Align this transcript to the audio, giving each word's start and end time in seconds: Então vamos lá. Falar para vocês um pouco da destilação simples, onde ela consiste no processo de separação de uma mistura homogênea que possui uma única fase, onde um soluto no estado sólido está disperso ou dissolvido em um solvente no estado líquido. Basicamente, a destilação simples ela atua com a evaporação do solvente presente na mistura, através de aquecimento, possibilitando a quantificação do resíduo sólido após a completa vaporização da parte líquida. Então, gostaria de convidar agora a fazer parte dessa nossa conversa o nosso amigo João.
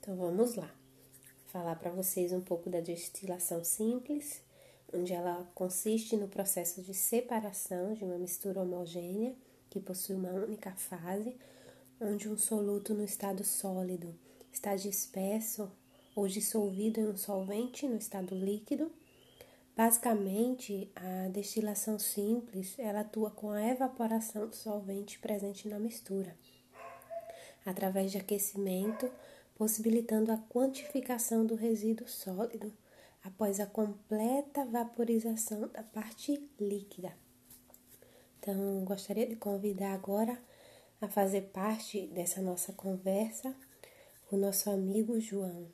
Então 0.00 0.16
vamos 0.16 0.54
lá. 0.54 0.74
Falar 1.48 1.76
para 1.76 1.90
vocês 1.90 2.32
um 2.32 2.40
pouco 2.40 2.70
da 2.70 2.80
destilação 2.80 3.62
simples, 3.62 4.40
onde 4.94 5.12
ela 5.12 5.46
consiste 5.54 6.16
no 6.16 6.26
processo 6.26 6.80
de 6.80 6.94
separação 6.94 7.92
de 7.92 8.02
uma 8.02 8.16
mistura 8.16 8.62
homogênea 8.62 9.34
que 9.68 9.78
possui 9.78 10.16
uma 10.16 10.30
única 10.30 10.70
fase, 10.70 11.36
onde 12.00 12.30
um 12.30 12.38
soluto 12.38 12.94
no 12.94 13.04
estado 13.04 13.44
sólido 13.44 14.14
está 14.50 14.74
disperso 14.74 15.70
ou 16.16 16.26
dissolvido 16.26 16.98
em 16.98 17.08
um 17.08 17.16
solvente 17.16 17.86
no 17.86 17.96
estado 17.96 18.34
líquido. 18.34 18.90
Basicamente, 19.76 20.90
a 20.96 21.28
destilação 21.28 21.98
simples 21.98 22.74
ela 22.78 23.00
atua 23.00 23.30
com 23.30 23.50
a 23.50 23.68
evaporação 23.68 24.48
do 24.48 24.56
solvente 24.56 25.18
presente 25.18 25.68
na 25.68 25.78
mistura, 25.78 26.34
através 27.66 28.10
de 28.10 28.16
aquecimento, 28.16 29.10
possibilitando 29.60 30.32
a 30.32 30.38
quantificação 30.38 31.44
do 31.44 31.54
resíduo 31.54 32.08
sólido 32.08 32.72
após 33.22 33.60
a 33.60 33.66
completa 33.66 34.64
vaporização 34.64 35.68
da 35.68 35.82
parte 35.82 36.48
líquida. 36.58 37.12
Então, 38.38 38.82
gostaria 38.86 39.26
de 39.26 39.36
convidar 39.36 39.92
agora 39.92 40.42
a 40.98 41.08
fazer 41.08 41.50
parte 41.52 42.06
dessa 42.06 42.40
nossa 42.40 42.72
conversa 42.72 43.54
o 44.30 44.36
nosso 44.38 44.70
amigo 44.70 45.20
João. 45.20 45.66